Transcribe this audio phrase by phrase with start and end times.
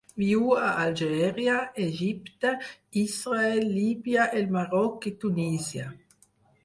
[0.19, 2.53] Viu a Algèria, Egipte,
[3.03, 5.87] Israel, Líbia, el Marroc i Tunísia.